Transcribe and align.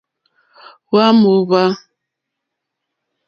Hwá 0.87 1.05
mòhwá. 1.21 1.61